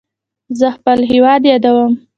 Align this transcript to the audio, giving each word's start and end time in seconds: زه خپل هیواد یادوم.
زه 0.59 0.67
خپل 0.75 0.99
هیواد 1.11 1.41
یادوم. 1.51 1.91